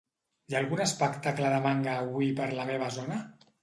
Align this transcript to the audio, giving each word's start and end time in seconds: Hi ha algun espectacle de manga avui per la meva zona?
Hi 0.51 0.55
ha 0.55 0.57
algun 0.61 0.81
espectacle 0.85 1.53
de 1.55 1.61
manga 1.69 1.95
avui 2.07 2.35
per 2.43 2.53
la 2.59 2.71
meva 2.75 2.95
zona? 3.01 3.27